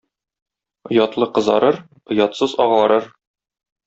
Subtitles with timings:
[0.89, 1.75] Оятлы кызарыр,
[2.09, 3.05] оятсыз агарыр.